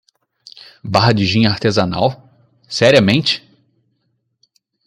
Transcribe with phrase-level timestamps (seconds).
[0.83, 2.27] Barra de gin artesanal?
[2.67, 3.43] seriamente?!